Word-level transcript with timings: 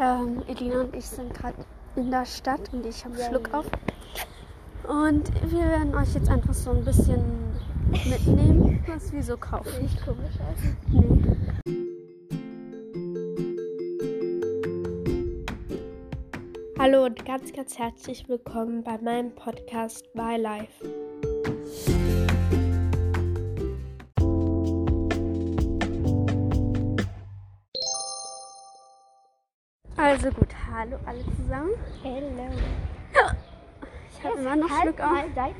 Ähm, 0.00 0.42
Elina 0.48 0.80
und 0.80 0.96
ich 0.96 1.04
sind 1.04 1.34
gerade 1.34 1.58
in 1.94 2.10
der 2.10 2.24
Stadt 2.24 2.72
und 2.72 2.86
ich 2.86 3.04
habe 3.04 3.16
Schluck 3.18 3.52
auf. 3.52 3.66
Und 4.88 5.30
wir 5.52 5.60
werden 5.60 5.94
euch 5.94 6.14
jetzt 6.14 6.30
einfach 6.30 6.54
so 6.54 6.70
ein 6.70 6.82
bisschen 6.82 7.22
mitnehmen, 8.08 8.82
was 8.86 9.12
wir 9.12 9.22
so 9.22 9.36
kaufen. 9.36 9.82
Nicht 9.82 10.02
komisch 10.02 10.40
aus. 10.40 10.56
Nee. 10.88 11.36
Hallo 16.78 17.04
und 17.04 17.26
ganz, 17.26 17.52
ganz 17.52 17.78
herzlich 17.78 18.26
willkommen 18.26 18.82
bei 18.82 18.96
meinem 18.96 19.34
Podcast 19.34 20.06
My 20.14 20.38
Life. 20.38 21.09
Also 30.10 30.28
gut, 30.32 30.48
hallo 30.68 30.96
alle 31.06 31.22
zusammen. 31.36 31.70
Hello. 32.02 32.50
Ich 34.10 34.24
habe 34.24 34.38
immer 34.40 34.56
noch 34.56 34.82
Schluck 34.82 35.00
auf. 35.00 35.24
deine 35.36 35.54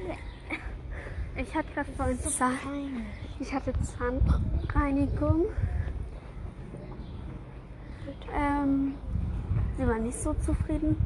Ich 1.36 1.54
hatte 1.54 1.72
gerade 1.72 1.92
vorhin 1.96 2.18
Zahn. 2.18 3.06
Ich 3.38 3.54
hatte 3.54 3.72
Zahnreinigung. 3.80 5.46
Ähm, 8.36 8.94
sie 9.78 9.86
war 9.86 9.98
nicht 10.00 10.18
so 10.18 10.34
zufrieden. 10.34 10.96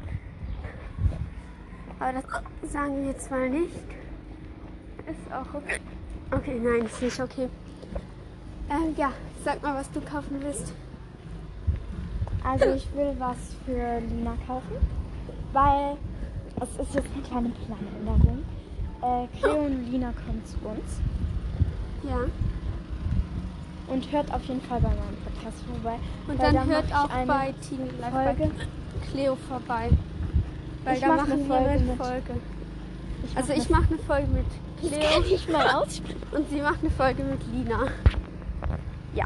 Aber 1.99 2.13
das 2.13 2.71
sagen 2.71 3.03
wir 3.03 3.11
jetzt 3.11 3.29
mal 3.29 3.47
nicht. 3.47 3.75
Ist 5.05 5.31
auch 5.31 5.53
okay. 5.53 5.79
Okay, 6.31 6.59
nein, 6.63 6.87
ist 6.87 6.99
nicht 6.99 7.19
okay. 7.19 7.47
Ähm, 8.71 8.95
ja, 8.97 9.11
sag 9.43 9.61
mal, 9.61 9.75
was 9.75 9.91
du 9.91 10.01
kaufen 10.01 10.41
willst. 10.41 10.73
Also 12.47 12.65
ich 12.75 12.87
will 12.95 13.15
was 13.17 13.37
für 13.65 13.99
Lina 14.07 14.35
kaufen, 14.47 14.75
weil 15.53 15.97
es 16.61 16.69
ist 16.87 16.95
jetzt 16.95 17.09
eine 17.13 17.23
kleine 17.23 17.49
Planänderung. 17.49 18.43
Äh, 19.01 19.27
Cleo 19.39 19.65
und 19.65 19.91
Lina 19.91 20.13
kommen 20.25 20.41
zu 20.45 20.55
uns 20.67 20.99
Ja. 22.03 22.17
und 23.87 24.11
hört 24.11 24.33
auf 24.33 24.43
jeden 24.45 24.61
Fall 24.61 24.79
bei 24.79 24.89
meinem 24.89 25.17
Podcast 25.25 25.63
vorbei. 25.71 25.95
Und 26.27 26.39
weil 26.39 26.53
da 26.53 26.59
dann 26.59 26.69
hört 26.69 26.93
auch 26.95 27.09
bei 27.25 27.53
Team 27.67 27.79
Live 27.99 28.11
bei 28.13 28.35
Folge. 28.35 28.51
Cleo 29.11 29.35
vorbei. 29.49 29.89
Weil 30.83 30.93
Ich 30.95 31.01
da 31.01 31.07
mach 31.07 31.17
machen 31.17 31.31
eine 31.33 31.41
wir 31.41 31.47
Folge 31.47 31.69
eine 31.69 31.79
mit- 31.85 31.97
Folge. 31.97 32.33
Ich 33.27 33.37
Also 33.37 33.53
ich 33.53 33.69
mache 33.69 33.87
eine 33.87 33.97
Folge 33.97 34.27
mit 34.27 34.45
Cleo 34.79 35.01
kann 35.13 35.23
ich 35.25 35.49
mal 35.49 35.69
aussprechen. 35.75 36.21
und 36.31 36.49
sie 36.49 36.61
macht 36.61 36.79
eine 36.81 36.91
Folge 36.91 37.23
mit 37.23 37.39
Lina. 37.51 37.87
Ja. 39.15 39.25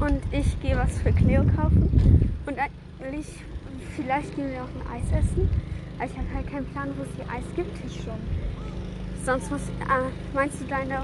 Und 0.00 0.20
ich 0.32 0.58
gehe 0.60 0.76
was 0.76 0.98
für 0.98 1.12
Cleo 1.12 1.42
kaufen. 1.56 2.32
Und 2.46 2.56
eigentlich, 2.58 3.26
vielleicht 3.96 4.34
gehen 4.34 4.50
wir 4.50 4.62
auch 4.62 4.92
ein 4.92 4.96
Eis 5.00 5.08
essen. 5.24 5.48
Aber 5.98 6.06
ich 6.10 6.16
habe 6.16 6.26
halt 6.34 6.50
keinen 6.50 6.66
Plan, 6.66 6.88
wo 6.96 7.02
es 7.02 7.08
hier 7.16 7.26
Eis 7.30 7.44
gibt. 7.54 7.76
Ich 7.86 8.02
schon. 8.02 8.18
Sonst 9.24 9.50
muss, 9.50 9.60
äh, 9.60 10.08
meinst 10.34 10.60
du 10.60 10.64
da 10.64 10.78
in 10.78 10.88
der 10.88 11.02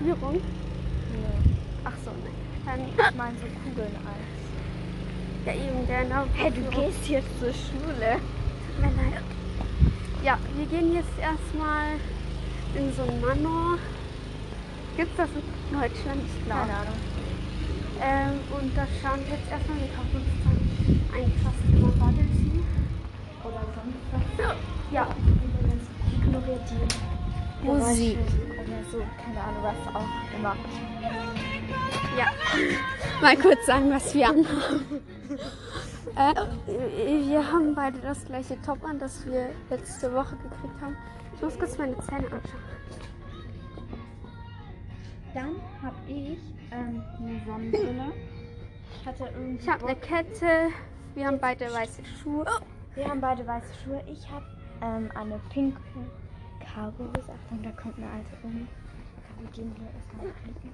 Führung? 0.00 0.34
Nee. 0.34 1.50
Ach 1.84 1.92
so, 2.04 2.10
ne. 2.10 2.30
Dann, 2.64 2.80
Ich 3.10 3.14
meine 3.16 3.34
so 3.38 3.46
Kugeln 3.64 3.94
Eis. 4.06 5.46
ja 5.46 5.52
eben, 5.54 5.86
der 5.88 6.26
Hey, 6.34 6.50
du 6.50 6.56
Führung. 6.70 6.86
gehst 6.86 7.08
jetzt 7.08 7.38
zur 7.40 7.52
Schule. 7.52 8.20
Tut 8.20 8.80
mir 8.80 8.92
leid. 9.02 9.22
Ja, 10.22 10.38
wir 10.56 10.66
gehen 10.66 10.94
jetzt 10.94 11.18
erstmal 11.20 11.94
in 12.76 12.92
so 12.94 13.02
ein 13.02 13.20
Manor. 13.20 13.78
Gibt 14.96 15.10
es 15.12 15.16
das 15.16 15.28
in 15.30 15.78
Deutschland? 15.78 16.22
Ich 16.26 16.44
glaube. 16.44 16.60
Keine 16.60 16.74
Ahnung. 16.74 17.07
Ähm, 18.00 18.38
und 18.54 18.76
da 18.76 18.86
schauen 19.02 19.20
wir 19.26 19.34
jetzt 19.36 19.50
erstmal, 19.50 19.78
wir 19.78 19.88
kaufen 19.88 20.16
uns 20.16 20.26
dann 20.44 20.58
ein 21.18 21.32
Bubble 21.80 22.26
Tea. 22.36 22.62
Oder 23.42 23.62
sonst 23.74 23.98
was. 24.12 24.56
Ja, 24.92 25.06
ignoriert 26.22 26.60
die 26.70 27.66
Musik. 27.66 28.18
Oder 28.52 28.84
so, 28.90 28.98
keine 29.22 29.40
Ahnung, 29.42 29.62
was 29.62 29.94
auch 29.94 30.38
immer. 30.38 30.56
ja. 32.16 32.26
Mal 33.20 33.36
kurz 33.36 33.66
sagen, 33.66 33.90
was 33.90 34.14
wir 34.14 34.28
anhaben. 34.28 35.00
äh, 36.16 37.28
wir 37.28 37.52
haben 37.52 37.74
beide 37.74 37.98
das 37.98 38.24
gleiche 38.24 38.60
Top 38.62 38.84
an, 38.84 38.98
das 38.98 39.26
wir 39.26 39.50
letzte 39.70 40.12
Woche 40.14 40.36
gekriegt 40.36 40.80
haben. 40.80 40.96
Ich 41.34 41.42
muss 41.42 41.58
kurz 41.58 41.76
meine 41.78 41.98
Zähne 41.98 42.26
anschauen. 42.26 42.68
Dann 45.38 45.54
habe 45.80 45.96
ich 46.08 46.40
ähm, 46.72 47.00
eine 47.20 47.40
Sonnenbrille. 47.46 48.12
Ich 48.92 49.06
hatte 49.06 49.30
irgendwie. 49.32 49.62
Ich 49.62 49.68
habe 49.68 49.86
eine 49.86 49.94
Kette. 49.94 50.70
Wir 51.14 51.26
haben 51.28 51.38
beide 51.38 51.72
weiße 51.72 52.02
Schuhe. 52.04 52.44
Wir 52.96 53.08
haben 53.08 53.20
beide 53.20 53.46
weiße 53.46 53.72
Schuhe. 53.84 54.02
Ich 54.10 54.28
habe 54.28 54.44
ähm, 54.82 55.08
eine 55.14 55.38
pinke 55.50 55.78
Cargo-Hose. 56.58 57.30
Achtung, 57.30 57.62
da 57.62 57.70
kommt 57.70 57.98
eine 57.98 58.10
alte 58.10 58.36
um. 58.42 58.66
Wir 59.38 59.50
gehen 59.52 59.72
hier 59.78 59.88
erstmal 59.94 60.34
trinken. 60.42 60.72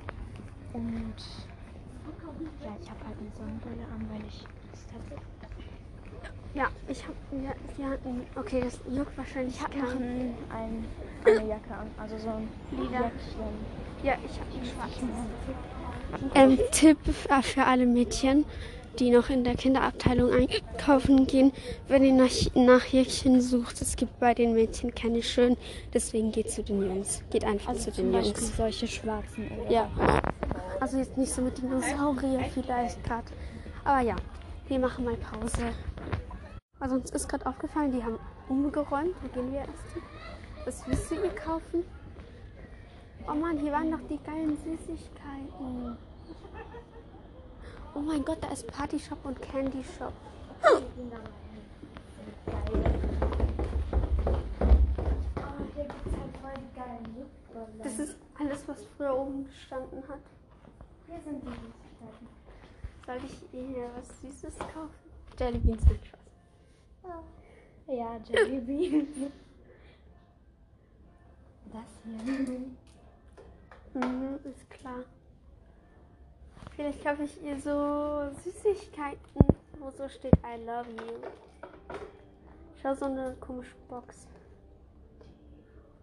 Und 0.72 1.14
ja, 2.62 2.74
ich 2.80 2.90
habe 2.90 3.00
halt 3.06 3.18
eine 3.18 3.30
Sonnenbrille 3.36 3.84
an, 3.84 4.08
weil 4.10 4.26
ich 4.26 4.44
Lust 4.70 4.88
hatte. 4.94 5.20
Ja, 6.54 6.68
ich 6.88 7.02
habe. 7.02 7.14
Ja, 7.32 7.52
wir 7.76 7.90
hatten. 7.90 8.22
Okay, 8.36 8.62
das 8.62 8.78
juckt 8.94 9.16
wahrscheinlich 9.18 9.56
Ich 9.56 9.62
habe 9.62 9.76
noch 9.78 9.90
ein, 9.90 10.34
ein, 10.50 10.84
eine 11.24 11.48
Jacke 11.48 11.74
an, 11.74 11.90
also 11.98 12.16
so 12.16 12.28
ein 12.28 12.48
Lila. 12.70 13.10
Ja, 14.04 14.14
ich 14.24 14.38
habe 14.38 14.50
einen 14.54 14.64
schwarzen. 14.64 15.08
Ähm, 16.34 16.58
Tipp 16.70 16.98
für 17.42 17.64
alle 17.64 17.86
Mädchen, 17.86 18.44
die 19.00 19.10
noch 19.10 19.30
in 19.30 19.42
der 19.42 19.56
Kinderabteilung 19.56 20.30
einkaufen 20.32 21.26
gehen, 21.26 21.52
wenn 21.88 22.04
ihr 22.04 22.12
nach, 22.12 22.30
nach 22.54 22.84
Jäckchen 22.86 23.40
sucht, 23.40 23.80
es 23.82 23.96
gibt 23.96 24.20
bei 24.20 24.32
den 24.34 24.52
Mädchen 24.52 24.94
keine 24.94 25.22
schönen, 25.22 25.56
deswegen 25.92 26.30
geht 26.30 26.50
zu 26.50 26.62
den 26.62 26.82
Jungs. 26.82 27.22
Geht 27.30 27.44
einfach 27.44 27.70
Also 27.70 27.90
zu 27.90 28.02
den 28.02 28.12
Beispiel 28.12 28.34
Jungs. 28.42 28.56
solche 28.56 28.86
schwarzen 28.86 29.50
oder 29.60 29.70
Ja. 29.72 29.90
Also 30.78 30.98
jetzt 30.98 31.16
nicht 31.18 31.32
so 31.32 31.42
mit 31.42 31.58
Dinosaurier 31.58 32.44
vielleicht 32.52 33.02
gerade. 33.02 33.24
Aber 33.84 34.00
ja, 34.02 34.16
wir 34.68 34.78
machen 34.78 35.04
mal 35.04 35.16
Pause. 35.16 35.72
Also 36.80 36.96
uns 36.96 37.10
ist 37.10 37.28
gerade 37.28 37.46
aufgefallen, 37.46 37.92
die 37.92 38.02
haben 38.02 38.18
umgeräumt. 38.48 39.14
Wo 39.22 39.28
gehen 39.28 39.52
wir 39.52 39.60
erst 39.60 39.92
hin? 39.92 40.02
Was 40.64 40.86
willst 40.86 41.10
du 41.10 41.14
ihr 41.14 41.34
kaufen? 41.34 41.84
Oh 43.26 43.34
Mann, 43.34 43.58
hier 43.58 43.72
waren 43.72 43.90
doch 43.90 44.06
die 44.08 44.18
geilen 44.22 44.56
Süßigkeiten. 44.56 45.96
Oh 47.94 48.00
mein 48.00 48.24
Gott, 48.24 48.38
da 48.42 48.48
ist 48.48 48.66
Party 48.66 48.98
Shop 48.98 49.18
und 49.24 49.40
Candy 49.40 49.84
Shop. 49.96 50.12
Hier 50.62 51.10
halt. 51.12 51.30
Das 57.82 57.98
ist 57.98 58.16
alles, 58.38 58.66
was 58.66 58.84
früher 58.96 59.16
oben 59.16 59.44
gestanden 59.46 60.02
hat. 60.08 60.20
Hier 61.06 61.20
sind 61.20 61.42
die 61.42 61.48
Süßigkeiten. 61.48 62.28
Soll 63.06 63.16
ich 63.24 63.52
ihr 63.52 63.90
was 63.96 64.20
Süßes 64.20 64.58
kaufen? 64.58 64.90
Jellybeans 65.38 65.82
sind 65.82 66.00
Ja, 67.86 68.16
Jellybeans. 68.28 69.30
Das 71.72 71.82
hier. 72.04 72.76
Mhm, 73.94 74.38
ist 74.44 74.70
klar. 74.70 75.04
Vielleicht 76.74 77.04
kaufe 77.04 77.24
ich 77.24 77.42
ihr 77.42 77.60
so 77.60 78.30
Süßigkeiten, 78.42 79.46
wo 79.78 79.90
so 79.90 80.08
steht 80.08 80.34
I 80.38 80.64
love 80.64 80.90
you. 80.90 81.98
Schau, 82.80 82.94
so 82.94 83.04
eine 83.04 83.34
komische 83.40 83.76
Box. 83.88 84.26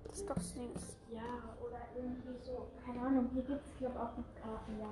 Das 0.06 0.18
ist 0.18 0.30
doch 0.30 0.38
süß. 0.38 0.98
Ja, 1.12 1.22
oder 1.62 1.80
irgendwie 1.96 2.38
so, 2.46 2.68
keine 2.86 3.02
Ahnung, 3.02 3.30
hier 3.34 3.44
gibt 3.44 3.66
es 3.66 3.78
glaube 3.78 4.00
auch 4.00 4.18
noch 4.18 4.42
Karten, 4.42 4.80
ja. 4.80 4.90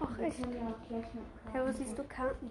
Ach, 0.00 0.18
echt? 0.18 0.40
noch 0.40 0.88
Karten. 0.88 1.18
Ja, 1.54 1.66
wo 1.66 1.72
siehst 1.72 1.98
du 1.98 2.04
Karten? 2.04 2.50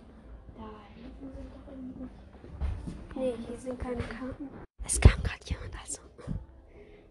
Nee, 3.15 3.33
hier 3.47 3.57
sind 3.57 3.79
keine 3.79 4.01
Karten. 4.03 4.49
Es 4.85 4.99
kam 4.99 5.21
gerade 5.23 5.43
jemand, 5.45 5.75
also. 5.79 6.01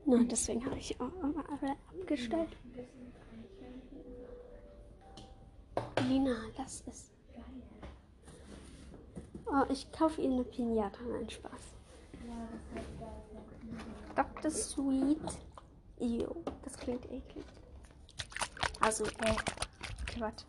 Nur 0.06 0.24
deswegen 0.24 0.64
habe 0.64 0.78
ich 0.78 0.98
auch 1.00 1.12
aber 1.22 1.44
alle 1.50 1.76
abgestellt. 2.00 2.56
Lina, 6.08 6.36
lass 6.56 6.82
es. 6.86 7.10
Oh, 9.46 9.64
ich 9.70 9.90
kaufe 9.92 10.20
ihr 10.22 10.30
eine 10.30 10.44
Pinata. 10.44 11.00
Nein, 11.08 11.28
Spaß. 11.28 11.52
Das 14.40 14.54
ist 14.56 14.76
Dr. 14.76 14.86
Sweet. 14.86 15.38
Ew, 16.00 16.36
das 16.62 16.76
klingt 16.78 17.04
eklig. 17.06 17.44
Also, 18.80 19.04
äh, 19.04 19.36
okay, 20.02 20.20
warte. 20.20 20.44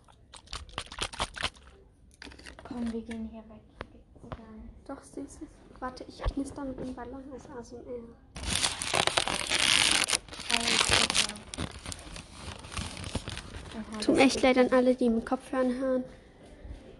Komm, 2.69 2.93
wir 2.93 3.01
gehen 3.01 3.27
hier 3.31 3.43
weg. 3.49 3.61
Egal. 4.23 4.45
Doch, 4.87 5.03
süßes. 5.03 5.47
Warte, 5.79 6.05
ich 6.07 6.21
knister 6.21 6.63
mit 6.63 6.79
dem 6.79 6.93
Ballon 6.93 7.23
als 7.33 7.49
ASMR. 7.49 7.79
Tut 14.01 14.15
mir 14.15 14.21
echt 14.21 14.41
leid 14.41 14.57
an 14.57 14.71
alle, 14.71 14.95
die 14.95 15.09
mit 15.09 15.25
Kopfhörern 15.25 15.73
hören. 15.79 16.03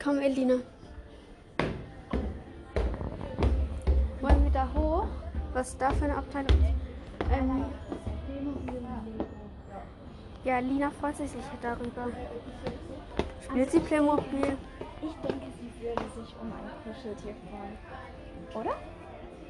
Komm, 0.04 0.20
Elina. 0.20 0.56
Wollen 4.22 4.44
wir 4.44 4.52
da 4.52 4.74
hoch? 4.74 5.08
Was 5.54 5.78
da 5.78 5.92
für 5.92 6.06
eine 6.06 6.18
Abteilung 6.18 6.58
ist? 6.64 7.32
Ähm, 7.32 7.66
ja, 10.44 10.60
Lina 10.60 10.90
freut 10.90 11.18
sich 11.18 11.30
sicher 11.30 11.58
darüber. 11.62 12.08
Spielt 13.44 13.72
sie 13.72 13.80
Playmobil? 13.80 14.58
Ich 15.02 15.16
denke, 15.28 15.46
sie 15.60 15.82
würde 15.84 16.04
sich 16.22 16.36
um 16.42 16.52
ein 16.52 16.70
Kuscheltier 16.84 17.36
freuen. 17.50 17.78
Oder? 18.62 18.76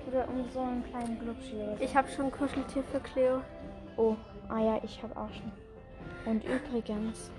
Oder 0.07 0.27
um 0.29 0.49
so 0.51 0.59
einen 0.61 0.83
kleinen 0.85 1.19
Glubschi 1.19 1.55
oder 1.55 1.77
so. 1.77 1.83
Ich 1.83 1.95
habe 1.95 2.07
schon 2.09 2.25
ein 2.25 2.31
Kuscheltier 2.31 2.83
für 2.91 2.99
Cleo. 2.99 3.41
Oh, 3.97 4.15
ah 4.49 4.59
ja, 4.59 4.79
ich 4.83 5.01
habe 5.03 5.15
auch 5.17 5.29
schon. 5.33 5.51
Und 6.25 6.43
übrigens, 6.43 7.31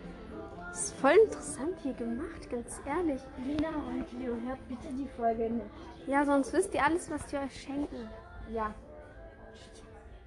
Das 0.71 0.85
ist 0.85 0.95
voll 1.01 1.13
interessant 1.25 1.77
hier 1.83 1.95
gemacht, 1.95 2.49
ganz 2.51 2.81
ehrlich. 2.87 3.21
Lina 3.45 3.71
und 3.71 4.07
Leo, 4.21 4.35
hört 4.47 4.67
bitte 4.69 4.89
die 4.93 5.09
Folge 5.17 5.51
nicht. 5.51 5.67
Ja, 6.07 6.25
sonst 6.25 6.53
wisst 6.53 6.75
ihr 6.75 6.85
alles, 6.85 7.11
was 7.11 7.27
die 7.27 7.37
euch 7.37 7.61
schenken. 7.63 8.09
Ja. 8.53 8.73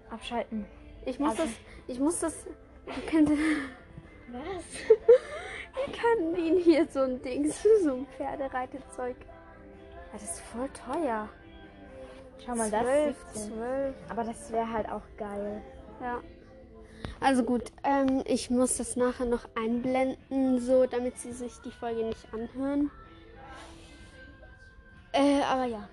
Abschalten. 0.10 0.66
Ich 1.06 1.20
muss 1.20 1.32
Also- 1.32 1.44
das, 1.44 1.52
ich 1.88 2.00
muss 2.00 2.20
das, 2.20 2.46
ihr 2.88 3.10
könnt, 3.10 3.30
Was? 3.30 3.38
ihr 5.86 5.94
könnt 5.94 6.38
ihn 6.38 6.58
hier 6.58 6.88
so 6.88 7.02
ein 7.02 7.22
Ding, 7.22 7.52
so 7.84 7.94
ein 7.94 8.08
Pferdereitezeug. 8.18 9.16
Das 10.12 10.24
ist 10.24 10.42
voll 10.42 10.70
teuer. 10.70 11.30
Schau 12.46 12.56
mal, 12.56 12.70
das 12.70 12.82
zwölf, 12.82 13.18
17. 13.34 13.52
zwölf. 13.54 13.96
Aber 14.10 14.24
das 14.24 14.52
wäre 14.52 14.72
halt 14.72 14.90
auch 14.90 15.02
geil. 15.18 15.62
Ja. 16.02 16.22
Also 17.20 17.44
gut, 17.44 17.72
ähm, 17.84 18.22
ich 18.26 18.50
muss 18.50 18.78
das 18.78 18.96
nachher 18.96 19.26
noch 19.26 19.48
einblenden, 19.56 20.60
so 20.60 20.86
damit 20.86 21.18
sie 21.18 21.32
sich 21.32 21.54
die 21.64 21.72
Folge 21.72 22.04
nicht 22.04 22.34
anhören. 22.34 22.92
Äh, 25.14 25.42
aber 25.44 25.66
ja. 25.66 25.88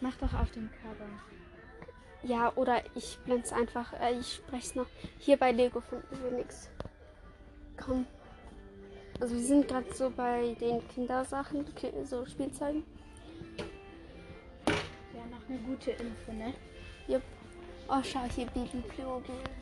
Mach 0.00 0.16
doch 0.16 0.34
auf 0.34 0.50
dem 0.50 0.68
Cover. 0.82 1.08
Ja, 2.24 2.52
oder 2.56 2.82
ich 2.94 3.18
blende 3.24 3.44
es 3.44 3.52
einfach, 3.52 3.92
äh, 4.00 4.18
ich 4.18 4.34
spreche 4.34 4.66
es 4.66 4.74
noch. 4.74 4.86
Hier 5.18 5.36
bei 5.36 5.52
Lego 5.52 5.80
finden 5.80 6.22
wir 6.22 6.30
nichts. 6.32 6.70
Komm. 7.76 8.06
Also 9.20 9.34
wir 9.34 9.42
sind 9.42 9.68
gerade 9.68 9.92
so 9.94 10.10
bei 10.10 10.54
den 10.60 10.86
Kindersachen, 10.88 11.64
Ki- 11.74 11.92
so 12.04 12.26
Spielzeugen. 12.26 12.84
Wäre 14.66 15.26
noch 15.28 15.48
eine 15.48 15.58
gute 15.58 15.92
Info, 15.92 16.32
ne? 16.32 16.52
Jupp. 17.06 17.22
Oh, 17.88 18.02
schau 18.02 18.24
hier, 18.34 18.46
Baby. 18.46 18.82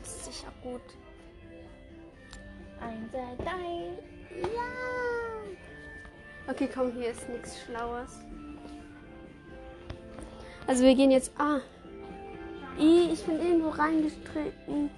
Das 0.01 0.15
ist 0.15 0.25
sicher 0.25 0.51
gut. 0.63 0.81
Eins, 2.81 3.11
zwei, 3.11 3.35
drei. 3.43 3.91
Ja. 4.41 6.49
Okay, 6.49 6.67
komm, 6.73 6.91
hier 6.93 7.11
ist 7.11 7.29
nichts 7.29 7.61
Schlaues. 7.61 8.17
Also 10.67 10.83
wir 10.83 10.95
gehen 10.95 11.11
jetzt. 11.11 11.31
Ah. 11.37 11.59
Ich 12.77 13.23
bin 13.23 13.39
irgendwo 13.39 13.69
reingestritten. 13.69 14.89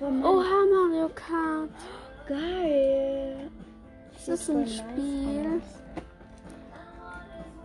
Oha, 0.00 0.64
Mario 0.72 1.10
Kart. 1.14 1.70
Geil. 2.28 3.50
Das 4.12 4.28
ist 4.28 4.50
ein 4.50 4.66
Spiel. 4.66 5.60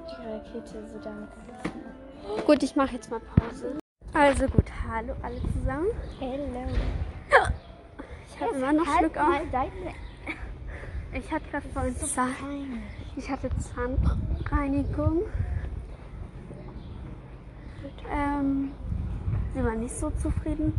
Die 0.07 0.27
Rakete 0.27 0.87
sieht 0.87 1.05
aus. 1.05 2.43
Gut, 2.45 2.63
ich 2.63 2.75
mache 2.75 2.95
jetzt 2.95 3.11
mal 3.11 3.19
Pause. 3.19 3.77
Also 4.13 4.47
gut, 4.47 4.65
hallo 4.87 5.13
alle 5.21 5.39
zusammen. 5.53 5.87
Hello. 6.19 6.67
Ich 8.27 8.41
habe 8.41 8.55
immer 8.55 8.73
noch 8.73 8.97
Schluck 8.97 9.17
auf. 9.17 9.27
mal 9.27 9.45
deine 9.51 9.93
Ich 11.13 11.31
hatte 11.31 11.49
gerade 11.51 11.69
vorhin 11.69 11.95
Zahn. 11.97 12.33
Feine. 12.33 12.81
Ich 13.15 13.29
hatte 13.29 13.49
Zahnreinigung. 13.59 15.23
Ähm, 18.11 18.71
sie 19.53 19.63
war 19.63 19.75
nicht 19.75 19.95
so 19.95 20.09
zufrieden. 20.11 20.73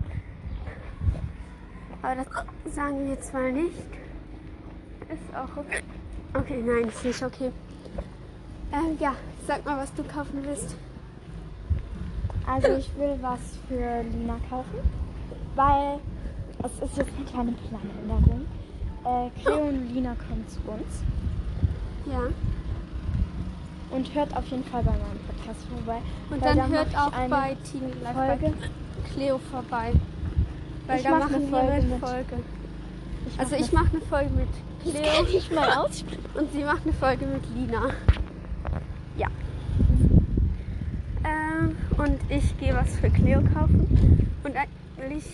Aber 2.04 2.16
das 2.16 2.74
sagen 2.74 3.08
wir 3.08 3.20
zwar 3.20 3.50
nicht. 3.50 3.72
Ist 5.08 5.34
auch 5.36 5.56
okay. 5.56 5.82
Okay, 6.34 6.62
nein, 6.66 6.88
ist 6.88 7.04
nicht 7.04 7.22
okay. 7.22 7.50
Ähm, 8.72 8.96
ja, 8.98 9.14
sag 9.46 9.64
mal, 9.64 9.78
was 9.78 9.92
du 9.94 10.02
kaufen 10.02 10.42
willst. 10.44 10.76
Also 12.46 12.68
ich 12.76 12.90
will 12.98 13.16
was 13.22 13.38
für 13.68 14.02
Lina 14.02 14.36
kaufen, 14.50 14.78
weil 15.54 15.98
es 16.62 16.72
ist 16.90 16.96
jetzt 16.98 17.10
eine 17.16 17.24
kleine 17.24 17.52
Planänderung. 17.52 18.44
Äh, 19.04 19.30
Cleo 19.40 19.68
und 19.68 19.94
Lina 19.94 20.14
kommen 20.28 20.44
zu 20.48 20.60
uns 20.70 21.02
Ja. 22.06 22.20
und 23.90 24.14
hört 24.14 24.36
auf 24.36 24.46
jeden 24.48 24.64
Fall 24.64 24.82
bei 24.82 24.90
meinem 24.92 25.20
Podcast 25.26 25.60
vorbei. 25.68 26.00
Und 26.30 26.44
dann 26.44 26.56
da 26.56 26.66
hört 26.66 26.96
auch 26.96 27.10
bei 27.12 27.26
Live 27.28 28.14
bei 28.14 28.36
Folge. 28.38 28.54
Cleo 29.14 29.38
vorbei. 29.50 29.92
Weil 30.86 30.96
Ich 30.98 31.02
da 31.04 31.10
mach 31.10 31.18
machen 31.20 31.34
eine 31.34 31.44
wir 31.44 31.50
Folge 31.50 31.72
eine 31.72 31.82
mit- 31.86 32.00
Folge. 32.00 32.36
Ich 33.26 33.40
Also 33.40 33.56
ich 33.56 33.72
mache 33.72 33.86
eine 33.92 34.00
Folge 34.02 34.30
mit 34.34 34.48
Das 34.84 34.92
Cleo. 34.92 35.12
kann 35.16 35.26
ich 35.34 35.50
mal 35.50 35.72
aussprechen. 35.78 36.24
Und 36.34 36.52
sie 36.52 36.62
macht 36.64 36.82
eine 36.84 36.92
Folge 36.92 37.26
mit 37.26 37.42
Lina. 37.56 37.90
Ja. 39.16 39.28
Ähm, 41.24 41.76
und 41.96 42.18
ich 42.28 42.58
gehe 42.58 42.74
was 42.74 42.96
für 42.96 43.08
Cleo 43.10 43.40
kaufen. 43.54 44.28
Und 44.44 44.54
eigentlich, 44.56 45.24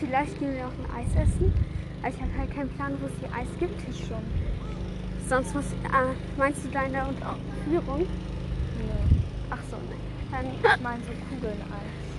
vielleicht 0.00 0.38
gehen 0.40 0.54
wir 0.54 0.66
auch 0.66 0.96
ein 0.96 1.04
Eis 1.04 1.28
essen. 1.28 1.52
Aber 2.02 2.08
ich 2.12 2.20
habe 2.20 2.30
halt 2.38 2.54
keinen 2.54 2.68
Plan, 2.70 2.92
wo 3.00 3.06
es 3.06 3.12
hier 3.20 3.28
Eis 3.38 3.48
gibt. 3.60 3.80
Ich 3.88 3.98
schon. 4.08 4.22
Sonst 5.28 5.54
muss. 5.54 5.64
Ah, 5.92 6.06
meinst 6.36 6.64
du 6.64 6.68
da 6.70 6.82
in 6.82 6.92
der 6.92 7.06
Führung? 7.68 8.00
Nee. 8.00 9.16
Ach 9.50 9.58
so, 9.70 9.76
nein. 9.76 10.00
Dann, 10.32 10.74
Ich 10.74 10.82
meine 10.82 11.02
so 11.04 11.12
Kugeln 11.28 11.60
Eis. 11.60 12.09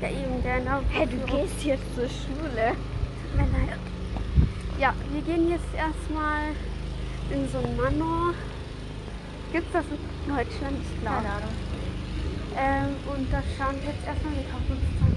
Ja, 0.00 0.08
eben 0.08 0.42
der 0.42 0.82
Hey, 0.90 1.06
du 1.06 1.18
gehst 1.26 1.62
jetzt 1.64 1.94
zur 1.94 2.08
Schule. 2.08 2.72
Tut 2.72 3.36
mir 3.36 3.48
leid. 3.52 3.78
Ja, 4.78 4.94
wir 5.12 5.22
gehen 5.22 5.50
jetzt 5.50 5.74
erstmal 5.76 6.52
in 7.30 7.48
so 7.48 7.58
ein 7.58 7.76
Manor. 7.76 8.34
Gibt 9.52 9.66
es 9.66 9.72
das 9.72 9.84
in 9.84 10.34
Deutschland? 10.34 10.76
Ich 10.80 11.00
glaube. 11.00 11.16
Keine 11.16 11.28
Ahnung. 11.28 11.54
Ähm, 12.56 12.96
und 13.12 13.32
da 13.32 13.42
schauen 13.56 13.76
wir 13.80 13.90
jetzt 13.92 14.06
erstmal, 14.06 14.34
wir 14.34 14.44
kaufen 14.50 14.72
uns 14.74 14.88
dann 15.00 15.14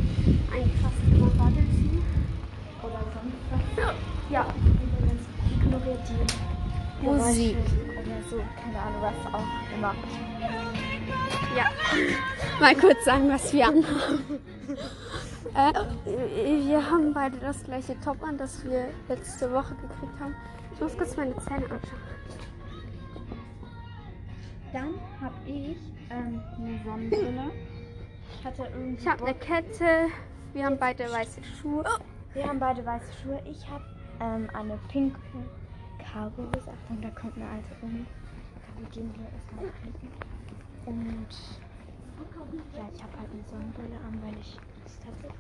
ein 0.53 0.69
Bubble 1.38 1.63
Tea. 1.63 2.01
Oder 2.83 3.03
sonst 3.13 3.41
was. 3.51 3.95
Ja, 4.30 4.45
ignoriert 5.62 6.00
die 6.09 7.06
Musik. 7.06 7.57
So, 8.30 8.37
keine 8.37 8.80
Ahnung, 8.80 9.01
was 9.01 9.33
auch 9.33 9.75
immer. 9.75 9.95
Ja. 11.56 11.65
Mal 12.59 12.75
kurz 12.75 13.06
sagen, 13.06 13.30
was 13.30 13.53
wir 13.53 13.68
anhaben. 13.68 14.39
äh, 15.56 16.68
wir 16.68 16.89
haben 16.89 17.13
beide 17.13 17.37
das 17.37 17.63
gleiche 17.63 17.99
Top 18.01 18.23
an, 18.23 18.37
das 18.37 18.63
wir 18.63 18.87
letzte 19.07 19.51
Woche 19.51 19.75
gekriegt 19.75 20.19
haben. 20.19 20.35
Ich 20.73 20.81
muss 20.81 20.97
kurz 20.97 21.15
meine 21.15 21.35
Zähne 21.37 21.65
anschauen. 21.65 22.01
Dann 24.71 24.94
habe 25.21 25.35
ich 25.45 25.77
ähm, 26.09 26.42
eine 26.57 26.83
Sonnenbrille. 26.83 27.51
Ich 28.39 28.45
hatte 28.45 28.63
irgendwie. 28.73 29.01
Ich 29.01 29.07
habe 29.07 29.25
eine 29.25 29.35
Kette. 29.35 30.07
Wir 30.53 30.65
haben 30.65 30.77
beide 30.80 31.11
weiße 31.11 31.42
Schuhe. 31.61 31.83
Wir 32.33 32.47
haben 32.47 32.59
beide 32.59 32.83
weiße 32.83 33.11
Schuhe. 33.21 33.42
Ich 33.45 33.69
habe 33.69 33.83
ähm, 34.19 34.49
eine 34.53 34.80
pinke 34.89 35.19
Cargo-Hose. 36.13 36.69
Achtung, 36.69 37.01
da 37.01 37.09
kommt 37.09 37.35
eine 37.37 37.49
alte 37.49 37.73
um. 37.81 38.05
Wir 38.77 38.89
gehen 38.89 39.11
hier 39.15 39.27
erstmal 39.33 39.65
nach 39.65 39.83
hinten. 39.83 40.07
Und 40.85 41.27
ja, 42.77 42.89
ich 42.93 43.03
habe 43.03 43.13
halt 43.17 43.29
eine 43.31 43.43
Sonnenbrille 43.49 43.97
an, 44.05 44.21
weil 44.23 44.39
ich 44.39 44.57
Lust 44.83 45.01
hatte. 45.05 45.33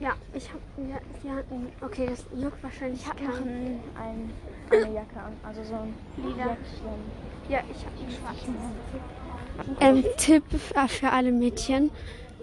Ja, 0.00 0.14
ich 0.34 0.48
habe. 0.50 0.60
Ja, 0.90 0.98
wir 1.22 1.36
hatten. 1.36 1.68
Okay, 1.80 2.06
das 2.06 2.26
juckt 2.34 2.62
wahrscheinlich 2.62 3.00
Ich 3.00 3.08
habe 3.08 3.24
noch 3.24 3.40
ein, 3.40 3.80
ein, 3.94 4.30
eine 4.70 4.94
Jacke 4.94 5.20
an, 5.20 5.32
also 5.42 5.62
so 5.62 5.74
ein 5.74 5.94
Lila. 6.16 6.48
Jäckchen. 6.50 6.98
Ja, 7.48 7.60
ich 7.70 7.86
habe 7.86 7.96
einen 8.00 8.10
schwarzen. 8.10 8.56
Ähm, 9.80 10.04
Tipp 10.16 10.44
für 10.50 11.10
alle 11.10 11.32
Mädchen, 11.32 11.90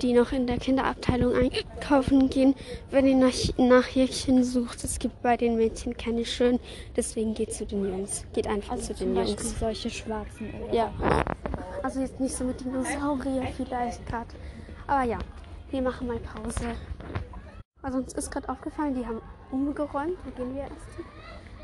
die 0.02 0.14
noch 0.14 0.32
in 0.32 0.48
der 0.48 0.58
Kinderabteilung 0.58 1.34
einkaufen 1.36 2.30
gehen, 2.30 2.56
wenn 2.92 3.06
ihr 3.08 3.16
nach, 3.16 3.34
nach 3.58 3.88
Jäckchen 3.88 4.44
sucht, 4.44 4.84
es 4.84 5.00
gibt 5.00 5.22
bei 5.22 5.38
den 5.38 5.56
Mädchen 5.56 5.96
keine 5.96 6.26
schönen, 6.26 6.60
deswegen 6.96 7.34
geht 7.34 7.54
zu 7.54 7.66
den 7.66 7.86
Jungs. 7.86 8.26
Geht 8.34 8.48
einfach 8.48 8.74
Also 8.74 8.94
zu 8.94 9.06
den 9.06 9.14
Beispiel 9.16 9.46
Jungs. 9.46 9.60
solche 9.60 9.90
schwarzen 9.90 10.50
oder 10.64 10.74
Ja. 10.74 10.92
Also 11.84 12.00
jetzt 12.02 12.20
nicht 12.20 12.36
so 12.36 12.44
mit 12.44 12.60
Dinosaurier 12.60 13.44
vielleicht 13.56 14.06
gerade. 14.08 14.30
Aber 14.88 15.04
ja, 15.04 15.20
wir 15.70 15.82
machen 15.82 16.08
mal 16.08 16.20
Pause. 16.20 16.66
Also 17.82 17.98
uns 17.98 18.14
ist 18.14 18.32
gerade 18.32 18.48
aufgefallen, 18.50 18.96
die 18.96 19.06
haben 19.06 19.22
umgeräumt. 19.52 20.18
Wo 20.24 20.32
gehen 20.32 20.56
wir 20.56 20.62
erst 20.64 20.96
hin? 20.96 21.06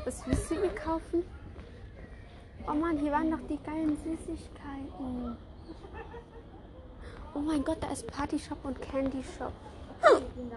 Was 0.04 0.26
willst 0.26 0.50
du 0.50 0.54
ihr 0.54 0.74
kaufen? 0.74 1.22
Oh 2.68 2.74
Mann, 2.74 2.98
hier 2.98 3.10
waren 3.12 3.30
noch 3.30 3.40
die 3.48 3.58
geilen 3.64 3.96
Süßigkeiten. 3.96 5.36
Oh 7.34 7.38
mein 7.38 7.64
Gott, 7.64 7.78
da 7.80 7.90
ist 7.90 8.06
Party 8.06 8.38
Shop 8.38 8.58
und 8.64 8.80
Candy 8.80 9.22
Shop. 9.38 9.52
Hm. 10.02 10.50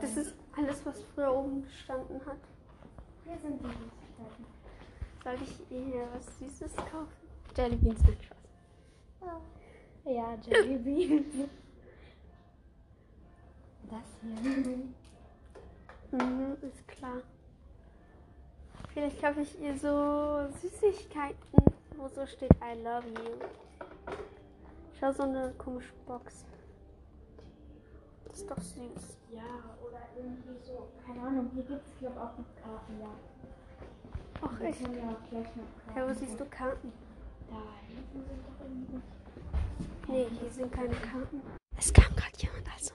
Das 0.00 0.16
ist 0.16 0.34
alles, 0.56 0.86
was 0.86 1.02
früher 1.14 1.34
oben 1.34 1.62
gestanden 1.62 2.20
hat. 2.24 2.38
Hier 3.24 3.38
sind 3.38 3.60
die 3.60 3.66
Süßigkeiten. 3.66 4.46
Soll 5.24 5.36
ich 5.42 5.70
ihr 5.70 6.08
was 6.14 6.38
Süßes 6.38 6.76
kaufen? 6.76 7.08
Jelly 7.56 7.76
Beans 7.76 8.00
mit 8.06 8.22
Spaß. 8.22 8.38
Ja, 10.04 10.12
ja 10.12 10.38
Jelly 10.46 10.78
Beans. 10.78 11.50
das 13.90 14.00
hier. 14.22 14.78
Mhm, 16.12 16.56
ist 16.62 16.88
klar. 16.88 17.22
Vielleicht 18.98 19.22
kaufe 19.22 19.42
ich 19.42 19.60
ihr 19.60 19.78
so 19.78 20.48
Süßigkeiten, 20.60 21.62
wo 21.96 22.08
so 22.08 22.26
steht 22.26 22.50
I 22.54 22.82
love 22.82 23.06
you. 23.06 23.46
Schau, 24.98 25.12
so 25.12 25.22
eine 25.22 25.54
komische 25.56 25.92
Box. 26.04 26.44
Das 28.24 28.38
ist 28.38 28.50
doch 28.50 28.58
süß. 28.58 29.18
Ja, 29.30 29.42
oder 29.86 30.00
irgendwie 30.16 30.58
so. 30.66 30.88
Keine 31.06 31.20
Ahnung, 31.20 31.48
hier 31.54 31.62
gibt 31.62 31.86
es, 31.86 31.96
glaube 32.00 32.16
ich, 32.16 32.20
auch 32.20 32.38
noch 32.38 32.44
Karten, 32.60 33.00
ja. 33.00 33.10
Ach, 34.42 34.60
echt? 34.62 34.82
können 34.82 34.98
ja 34.98 35.10
auch 35.10 35.30
gleich 35.30 35.46
noch 35.54 35.94
Karten. 35.94 36.00
Ja, 36.00 36.08
wo 36.08 36.14
siehst 36.18 36.40
du 36.40 36.44
Karten? 36.46 36.92
Da 37.48 37.56
hinten 37.86 38.28
sind 38.28 38.40
doch 38.48 38.64
irgendwie. 38.64 39.00
Nee, 40.08 40.26
hier 40.40 40.50
sind 40.50 40.72
keine 40.72 40.94
Karten. 40.96 41.40
Es 41.76 41.92
kam 41.92 42.16
gerade 42.16 42.36
jemand, 42.38 42.68
also. 42.74 42.94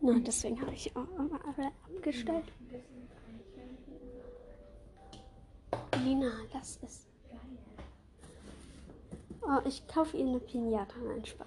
Nur 0.00 0.18
deswegen 0.18 0.60
habe 0.60 0.72
ich 0.72 0.90
auch 0.96 1.06
alle 1.16 1.70
abgestellt. 1.94 2.46
Lina, 6.04 6.32
lass 6.52 6.78
es. 6.82 7.06
Oh, 9.42 9.60
ich 9.64 9.86
kaufe 9.86 10.16
ihr 10.16 10.26
eine 10.26 10.40
Pinata. 10.40 10.94
Nein, 11.04 11.24
Spaß. 11.24 11.46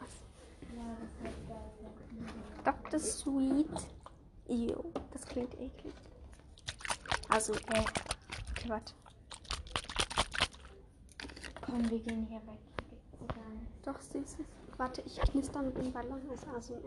Das 2.92 3.04
ist 3.04 3.26
Dr. 3.26 3.40
Sweet. 3.40 3.88
Ew, 4.48 4.84
das 5.12 5.26
klingt 5.26 5.54
eklig. 5.54 5.94
Also, 7.30 7.54
äh, 7.54 7.84
okay, 8.52 8.70
warte. 8.70 8.94
Komm, 11.62 11.90
wir 11.90 12.00
gehen 12.00 12.28
hier 12.28 12.42
weg. 12.42 12.60
Doch, 13.84 14.00
süßes. 14.00 14.46
Warte, 14.78 15.02
ich 15.06 15.16
knister 15.22 15.62
mit 15.62 15.78
dem 15.78 15.92
Ballon 15.92 16.22
als 16.30 16.48
ASMR. 16.48 16.80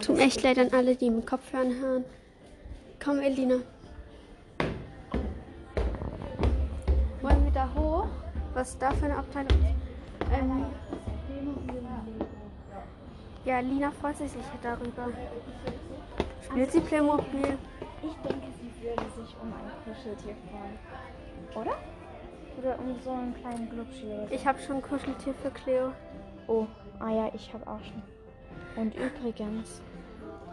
Tut 0.00 0.16
mir 0.16 0.24
echt 0.24 0.42
leid 0.42 0.58
an 0.58 0.68
alle, 0.72 0.96
die 0.96 1.10
mit 1.10 1.26
Kopfhörern 1.26 1.74
hören. 1.78 2.04
Komm, 3.02 3.18
Elina. 3.18 3.56
Wollen 7.22 7.44
wir 7.44 7.52
da 7.52 7.68
hoch? 7.74 8.06
Was 8.54 8.78
da 8.78 8.90
für 8.92 9.06
eine 9.06 9.16
Abteilung 9.16 9.58
ist? 9.60 10.30
Ähm, 10.32 10.66
ja, 13.44 13.60
Lina 13.60 13.92
freut 13.92 14.16
sich 14.16 14.30
sicher 14.30 14.58
darüber. 14.62 15.08
Spielt 16.44 16.72
sie 16.72 16.80
Playmobil? 16.80 17.58
Ich 18.02 18.28
denke, 18.28 18.46
sie 18.60 18.82
würde 18.82 19.04
sich 19.20 19.36
um 19.40 19.52
ein 19.52 19.70
Kuscheltier 19.84 20.34
freuen. 20.50 21.62
Oder? 21.62 21.76
Oder 22.58 22.78
um 22.78 22.96
so 23.04 23.10
einen 23.10 23.34
kleinen 23.34 23.70
Glubschi 23.70 24.06
oder 24.06 24.28
so. 24.28 24.34
Ich 24.34 24.46
habe 24.46 24.58
schon 24.58 24.76
ein 24.76 24.82
Kuscheltier 24.82 25.34
für 25.34 25.50
Cleo. 25.50 25.92
Oh, 26.48 26.66
ah 26.98 27.10
ja, 27.10 27.30
ich 27.34 27.52
habe 27.52 27.66
auch 27.66 27.80
schon. 27.84 28.02
Und 28.76 28.94
übrigens, 28.94 29.80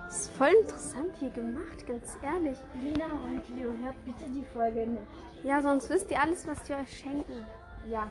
Das 0.06 0.22
ist 0.22 0.32
voll 0.36 0.51
interessant 0.62 1.15
hier 1.20 1.30
gemacht, 1.32 1.86
ganz 1.88 2.18
ehrlich. 2.22 2.58
Lina 2.82 3.06
und 3.06 3.42
Leo, 3.58 3.72
hört 3.84 3.96
bitte 4.06 4.25
die 4.30 4.46
Folge 4.53 4.86
nicht. 4.88 5.01
Ja, 5.44 5.62
sonst 5.62 5.89
wisst 5.89 6.10
ihr 6.12 6.22
alles, 6.22 6.46
was 6.48 6.62
die 6.63 6.74
euch 6.74 7.00
schenken. 7.00 7.46
Ja. 7.89 8.10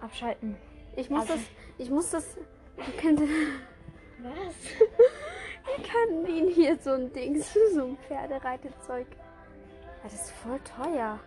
Abschalten. 0.00 0.56
Ich 0.96 1.10
muss 1.10 1.20
Also- 1.22 1.34
das, 1.34 1.42
ich 1.78 1.90
muss 1.90 2.10
das, 2.10 2.36
ihr 2.78 3.00
könnt, 3.00 3.20
Was? 3.20 3.28
ihr 5.78 5.84
könnt 5.84 6.28
ihn 6.28 6.48
hier 6.48 6.76
so 6.78 6.90
ein 6.90 7.12
Ding, 7.12 7.42
so 7.74 7.84
ein 7.84 7.98
Pferdereitezeug. 8.08 9.06
Ja, 9.10 10.02
das 10.04 10.14
ist 10.14 10.30
voll 10.32 10.58
teuer. 10.60 11.18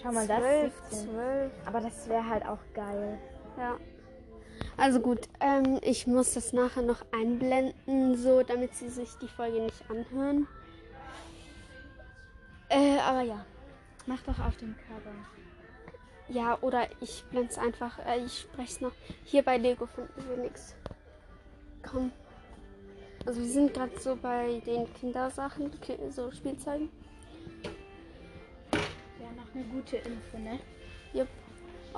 Schau 0.00 0.12
mal, 0.12 0.26
das 0.28 0.38
zwölf, 0.38 0.66
ist 0.66 0.90
17. 0.92 1.08
zwölf. 1.10 1.52
Aber 1.66 1.80
das 1.80 2.08
wäre 2.08 2.28
halt 2.28 2.46
auch 2.46 2.58
geil. 2.74 3.18
Ja. 3.58 3.76
Also 4.76 5.00
gut, 5.00 5.28
ähm, 5.40 5.78
ich 5.82 6.06
muss 6.06 6.34
das 6.34 6.52
nachher 6.52 6.82
noch 6.82 7.04
einblenden, 7.12 8.16
so 8.16 8.42
damit 8.42 8.74
sie 8.74 8.90
sich 8.90 9.10
die 9.22 9.28
Folge 9.28 9.60
nicht 9.62 9.82
anhören. 9.90 10.46
Äh, 12.68 12.98
aber 12.98 13.22
ja. 13.22 13.44
Mach 14.06 14.20
doch 14.22 14.38
auf 14.38 14.56
dem 14.58 14.76
Cover. 14.86 15.14
Ja, 16.28 16.58
oder 16.60 16.86
ich 17.00 17.24
blende 17.30 17.50
es 17.50 17.58
einfach, 17.58 17.98
äh, 18.06 18.24
ich 18.24 18.40
spreche 18.40 18.70
es 18.72 18.80
noch. 18.80 18.92
Hier 19.24 19.42
bei 19.42 19.56
Lego 19.56 19.86
finden 19.86 20.28
wir 20.28 20.36
nichts. 20.36 20.74
Komm. 21.82 22.12
Also 23.24 23.40
wir 23.40 23.48
sind 23.48 23.74
gerade 23.74 23.98
so 23.98 24.14
bei 24.14 24.60
den 24.66 24.92
Kindersachen, 24.94 25.72
Ki- 25.80 25.98
so 26.10 26.30
Spielzeugen. 26.30 26.90
Ja, 28.72 29.30
noch 29.36 29.52
eine 29.54 29.64
gute 29.64 29.96
Info, 29.96 30.38
ne? 30.38 30.60
Jupp. 31.12 31.28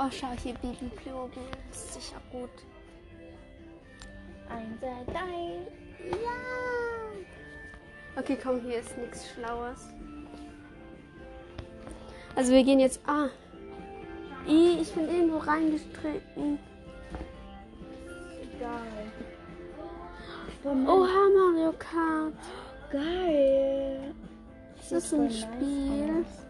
Oh, 0.01 0.09
schau 0.13 0.29
hier, 0.41 0.55
Baby. 0.55 0.91
Das 1.71 1.85
ist 1.85 1.95
sicher 1.95 2.21
gut. 2.31 2.51
Ein, 4.49 4.79
zwei, 4.79 5.13
drei. 5.13 5.59
Ja. 6.09 6.39
Okay, 8.17 8.39
komm, 8.41 8.61
hier 8.61 8.79
ist 8.79 8.97
nichts 8.97 9.29
Schlaues. 9.31 9.89
Also 12.37 12.53
wir 12.53 12.63
gehen 12.63 12.79
jetzt. 12.79 13.01
Ah. 13.09 13.27
Ich 14.47 14.93
bin 14.93 15.09
irgendwo 15.09 15.39
reingestritten. 15.39 16.61
Geil. 18.61 19.13
Oha, 20.65 21.29
Mario 21.37 21.75
Kart. 21.77 22.35
Geil. 22.93 24.15
Das 24.77 24.93
ist 24.93 25.13
ein 25.13 25.31
Spiel. 25.31 26.25
Die 26.25 26.48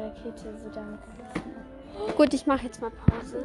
Rakete 0.00 0.56
sieht 0.56 0.74
damit. 0.76 0.98
Gut, 2.16 2.32
ich 2.34 2.46
mache 2.46 2.64
jetzt 2.64 2.80
mal 2.80 2.90
Pause. 2.90 3.44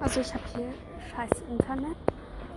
Also 0.00 0.20
ich 0.20 0.34
habe 0.34 0.44
hier 0.56 0.68
scheiß 1.14 1.30
Internet, 1.50 1.96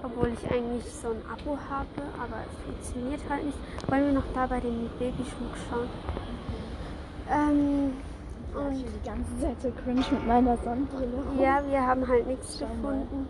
obwohl 0.04 0.30
ich 0.34 0.52
eigentlich 0.52 0.84
so 0.92 1.10
ein 1.10 1.22
Abo 1.32 1.58
habe, 1.70 1.88
aber 2.20 2.38
es 2.46 2.64
funktioniert 2.66 3.22
halt 3.30 3.46
nicht. 3.46 3.58
Wollen 3.90 4.06
wir 4.08 4.14
noch 4.14 4.34
da 4.34 4.48
bei 4.48 4.60
dem 4.60 4.90
Babyschmuck 5.00 5.54
schauen? 5.70 5.90
Ähm, 7.30 7.94
Und 8.54 8.66
und 8.68 8.76
die 8.76 9.08
ganze 9.08 9.40
Zeit 9.40 9.62
so 9.62 9.72
cringe 9.84 10.04
mit 10.12 10.28
meiner 10.28 10.58
Sonnenbrille. 10.58 11.24
ja, 11.40 11.62
wir 11.70 11.86
haben 11.86 12.08
halt 12.08 12.28
nichts 12.28 12.58
Schau 12.60 12.66
mal. 12.66 12.74
gefunden. 13.00 13.28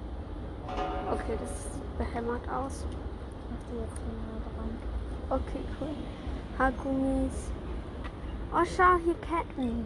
Okay, 1.12 1.38
das 1.40 1.74
sieht 1.74 1.98
behämmert 1.98 2.48
aus. 2.50 2.86
Ich 2.90 2.98
mach 3.50 3.72
die 3.72 3.80
jetzt 3.80 3.98
mal 3.98 4.42
dran. 4.56 5.42
Okay, 5.42 5.62
cool. 5.82 5.90
Haargummis. 6.58 7.52
Oh, 8.54 8.64
schau, 8.66 8.98
hier 9.04 9.16
Ketten. 9.16 9.86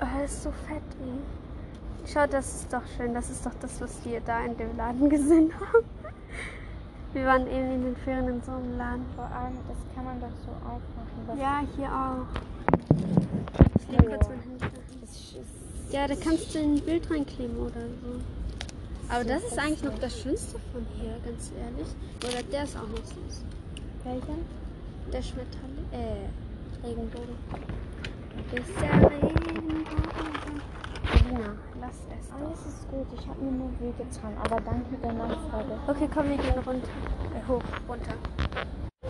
Oh, 0.00 0.06
das 0.20 0.32
ist 0.32 0.42
so 0.42 0.50
fett, 0.68 0.82
ey. 1.02 2.06
Schau, 2.06 2.26
das 2.26 2.54
ist 2.54 2.72
doch 2.72 2.82
schön. 2.96 3.14
Das 3.14 3.30
ist 3.30 3.44
doch 3.44 3.54
das, 3.60 3.80
was 3.80 4.04
wir 4.04 4.20
da 4.20 4.44
in 4.44 4.56
dem 4.56 4.76
Laden 4.76 5.08
gesehen 5.16 5.52
haben. 5.58 5.84
Wir 7.12 7.26
waren 7.26 7.46
eben 7.48 7.72
in 7.72 7.82
den 7.82 7.96
Ferien 7.96 8.28
in 8.28 8.42
so 8.42 8.52
einem 8.52 8.76
Laden. 8.78 9.04
Vor 9.16 9.24
allem, 9.24 9.56
das 9.68 9.76
kann 9.94 10.04
man 10.04 10.20
doch 10.20 10.28
so 10.44 10.50
aufmachen. 10.66 11.40
Ja, 11.40 11.62
hier 11.76 11.88
auch. 11.88 12.26
Ich 13.80 13.88
lege 13.90 14.16
kurz 14.16 14.28
mein 14.28 14.40
Handy 14.40 14.58
da. 14.60 14.68
Das 15.00 15.10
ist 15.10 15.92
Ja, 15.92 16.06
da 16.06 16.14
kannst 16.14 16.54
du 16.54 16.58
ein 16.60 16.80
Bild 16.80 17.10
reinkleben 17.10 17.58
oder 17.58 17.80
so. 17.80 18.20
Aber 19.08 19.24
das 19.24 19.42
ist 19.42 19.58
eigentlich 19.58 19.82
noch 19.82 19.98
das 19.98 20.20
Schönste 20.20 20.56
von 20.72 20.86
hier, 21.00 21.16
ganz 21.24 21.50
ehrlich. 21.58 21.88
Oder 22.24 22.42
der 22.44 22.62
ist 22.62 22.76
auch 22.76 22.86
noch 22.88 23.04
süß. 23.04 23.42
welcher? 24.04 24.38
Der 25.12 25.22
Schmetterling. 25.22 25.86
Äh, 25.90 26.28
Regenbogen. 26.82 27.36
Ist 28.52 28.80
der 28.80 29.10
Regenbogen. 29.10 29.84
Lina, 31.28 31.52
lass 31.80 31.98
es. 32.08 32.32
Alles 32.32 32.60
ist 32.66 32.88
gut. 32.90 33.06
Ich 33.18 33.28
habe 33.28 33.40
mir 33.42 33.52
nur 33.52 33.70
wehgetan. 33.80 34.32
Aber 34.42 34.60
danke 34.60 34.96
der 35.02 35.12
Nachfrage. 35.12 35.78
Okay, 35.86 36.08
komm, 36.12 36.28
wir 36.30 36.36
gehen 36.38 36.58
runter. 36.64 36.88
Äh, 37.36 37.48
hoch, 37.48 37.62
runter. 37.86 38.14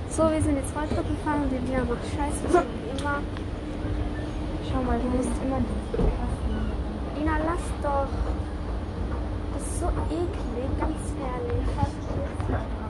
So, 0.09 0.31
wir 0.31 0.43
sind 0.43 0.57
jetzt 0.57 0.75
weiter 0.75 1.03
gefahren 1.03 1.45
und 1.45 1.51
die 1.51 1.59
Lina 1.59 1.85
macht 1.85 2.05
Scheiße, 2.05 2.43
wie 2.51 2.99
immer. 2.99 3.23
Schau 4.69 4.83
mal, 4.83 4.99
du 4.99 5.09
musst 5.09 5.31
immer 5.43 5.61
die. 5.61 7.21
Lina, 7.21 7.39
lass 7.39 7.65
doch. 7.83 8.09
Das 9.55 9.63
ist 9.63 9.81
so 9.81 9.87
eklig, 10.11 10.71
ganz 10.81 10.99
ehrlich. 11.23 11.67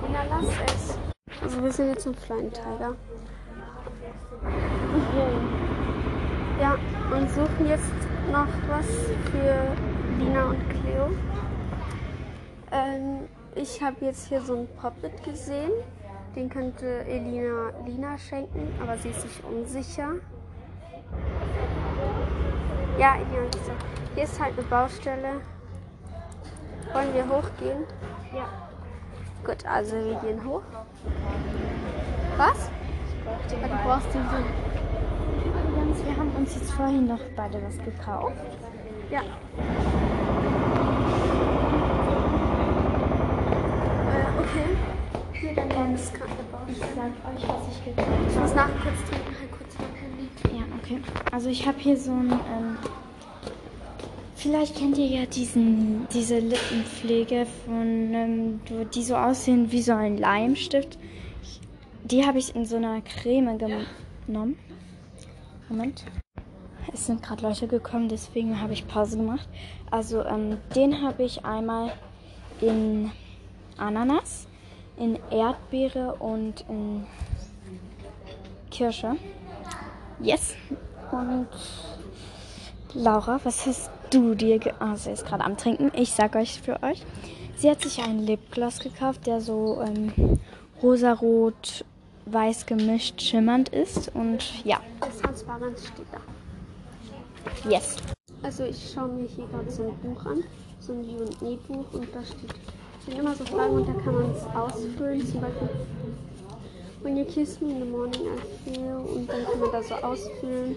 Lina, 0.07 0.25
lass 0.31 0.47
es. 0.73 0.99
Also, 1.43 1.63
wir 1.63 1.73
sind 1.73 1.89
jetzt 1.89 2.07
im 2.07 2.15
Flying 2.15 2.51
Tiger. 2.51 2.97
Ja, 6.61 6.77
und 7.11 7.31
suchen 7.31 7.69
jetzt 7.69 7.93
noch 8.31 8.47
was 8.69 8.87
für 9.31 9.77
Lina 10.19 10.45
und 10.45 10.69
Cleo. 10.69 11.11
Ähm, 12.71 13.29
ich 13.55 13.83
habe 13.83 14.05
jetzt 14.05 14.29
hier 14.29 14.41
so 14.43 14.57
ein 14.57 14.69
Puppet 14.81 15.23
gesehen. 15.25 15.73
Den 16.37 16.49
könnte 16.49 17.05
Elina 17.07 17.73
Lina 17.85 18.17
schenken, 18.19 18.69
aber 18.81 18.97
sie 18.99 19.09
ist 19.09 19.23
sich 19.23 19.43
unsicher. 19.45 20.15
Ja, 22.99 23.15
so. 23.53 23.73
hier 24.15 24.25
ist 24.25 24.41
halt 24.41 24.53
eine 24.59 24.67
Baustelle. 24.69 25.41
Wollen 26.93 27.15
wir 27.15 27.29
hochgehen? 27.29 27.85
Ja. 28.35 28.49
Gut, 29.45 29.65
also 29.67 29.97
wir 29.97 30.15
gehen 30.17 30.45
hoch. 30.45 30.63
Was? 32.37 32.71
Ich 33.47 33.53
Ja, 33.53 33.69
du 33.69 33.83
brauchst 33.85 34.15
den 34.15 34.29
Sinn. 34.29 34.70
Übrigens, 35.91 36.07
wir 36.07 36.17
haben 36.17 36.31
uns 36.37 36.55
jetzt 36.55 36.71
vorhin 36.73 37.07
noch 37.09 37.21
beide 37.35 37.61
was 37.65 37.77
gekauft. 37.85 38.37
Ja. 39.11 39.21
Äh, 39.21 39.25
okay. 44.39 44.67
Nee, 45.43 45.55
dann 45.55 45.69
gerade 46.15 46.31
eine 46.31 46.73
Ich 46.73 46.79
sag 46.79 46.89
euch, 46.89 47.49
was 47.49 47.77
ich 47.77 47.85
gekauft 47.85 48.09
Ich 48.29 48.37
muss 48.37 48.55
nachher 48.55 48.73
kurz 48.83 49.11
trinken, 49.11 49.35
halt 49.41 49.51
kurz 49.51 49.75
mein 49.79 49.95
Handy. 50.01 50.29
habe. 50.45 50.55
Ja, 50.55 50.63
okay. 50.81 51.01
Also 51.33 51.49
ich 51.49 51.67
habe 51.67 51.79
hier 51.81 51.97
so 51.97 52.13
ein. 52.13 52.31
Ähm, 52.31 52.79
vielleicht 54.37 54.77
kennt 54.79 54.97
ihr 54.97 55.07
ja 55.07 55.27
diesen, 55.27 56.07
diese 56.15 56.39
Lippenpflege 56.39 57.47
von, 57.67 58.15
ähm, 58.15 58.61
die 58.95 59.03
so 59.03 59.17
aussehen 59.17 59.73
wie 59.73 59.83
so 59.83 59.93
ein 59.93 60.19
Leimstift. 60.19 60.99
Die 62.05 62.25
habe 62.25 62.39
ich 62.39 62.55
in 62.55 62.65
so 62.65 62.77
einer 62.77 63.01
Creme 63.01 63.59
genommen. 63.59 64.57
Moment. 65.71 66.05
Es 66.93 67.07
sind 67.07 67.23
gerade 67.23 67.43
Leute 67.43 67.69
gekommen, 67.69 68.09
deswegen 68.09 68.61
habe 68.61 68.73
ich 68.73 68.89
Pause 68.89 69.17
gemacht. 69.17 69.49
Also 69.91 70.25
ähm, 70.25 70.59
den 70.75 71.01
habe 71.01 71.23
ich 71.23 71.45
einmal 71.45 71.93
in 72.61 73.13
Ananas, 73.77 74.49
in 74.97 75.19
Erdbeere 75.31 76.17
und 76.17 76.65
in 76.69 77.07
Kirsche. 78.71 79.17
Yes. 80.19 80.57
Und 81.13 81.49
Laura, 82.95 83.41
was 83.45 83.67
hast 83.67 83.91
du 84.11 84.35
dir 84.35 84.59
ge 84.59 84.73
Ah, 84.81 84.97
sie 84.97 85.13
ist 85.13 85.25
gerade 85.25 85.45
am 85.45 85.57
Trinken. 85.57 85.93
Ich 85.95 86.11
sag 86.11 86.35
euch 86.35 86.61
für 86.61 86.83
euch. 86.83 87.05
Sie 87.57 87.71
hat 87.71 87.81
sich 87.83 88.03
einen 88.03 88.27
Lipgloss 88.27 88.81
gekauft, 88.81 89.27
der 89.27 89.41
so 89.41 89.81
ähm, 89.83 90.41
rosarot 90.83 91.85
weiß 92.27 92.67
gemischt 92.67 93.21
schimmernd 93.21 93.69
ist. 93.71 94.15
Und 94.15 94.65
ja, 94.65 94.81
Das 95.01 95.19
Transparenz 95.19 95.87
steht 95.87 96.07
da. 96.13 97.71
yes. 97.71 97.97
Also 98.43 98.65
ich 98.65 98.93
schaue 98.95 99.09
mir 99.09 99.27
hier 99.27 99.47
gerade 99.49 99.71
so 99.71 99.85
ein 99.89 99.97
Buch 99.99 100.25
an, 100.25 100.43
so 100.79 100.93
ein 100.95 101.01
U&E-Buch 101.01 101.85
und 101.93 102.09
da 102.15 102.23
steht, 102.25 102.55
sind 103.05 103.19
immer 103.19 103.35
so 103.35 103.45
Fragen 103.45 103.75
und 103.75 103.87
da 103.89 103.93
kann 104.03 104.15
man 104.15 104.31
es 104.31 104.45
ausfüllen, 104.57 105.27
zum 105.27 105.41
Beispiel 105.43 105.69
When 107.03 107.17
you 107.17 107.25
kiss 107.25 107.61
me 107.61 107.71
in 107.71 107.81
the 107.81 107.87
morning 107.91 108.23
I 108.23 108.71
feel 108.71 108.97
und 108.97 109.29
dann 109.29 109.45
kann 109.45 109.61
man 109.61 109.73
da 109.73 109.83
so 109.83 109.95
ausfüllen 109.95 110.77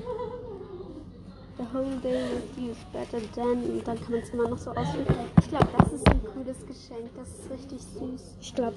The 1.57 1.63
whole 1.71 1.95
day 2.01 2.23
with 2.33 2.57
you 2.63 2.71
is 2.71 2.77
better 2.91 3.19
than 3.35 3.63
und 3.63 3.87
dann 3.87 3.97
kann 4.01 4.11
man 4.11 4.21
es 4.21 4.29
immer 4.31 4.49
noch 4.49 4.57
so 4.57 4.71
ausfüllen. 4.71 5.05
Ich 5.39 5.49
glaube, 5.49 5.67
das 5.77 5.93
ist 5.93 6.09
ein 6.09 6.19
cooles 6.33 6.65
Geschenk, 6.65 7.09
das 7.15 7.27
ist 7.29 7.49
richtig 7.51 7.79
süß. 7.79 8.35
Ich 8.41 8.55
glaube, 8.55 8.75